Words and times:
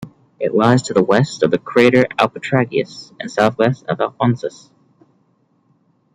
It 0.39 0.55
lies 0.55 0.81
to 0.81 0.95
the 0.95 1.03
west 1.03 1.43
of 1.43 1.51
the 1.51 1.59
crater 1.59 2.05
Alpetragius, 2.17 3.13
and 3.19 3.29
southwest 3.29 3.85
of 3.87 4.01
Alphonsus. 4.01 4.71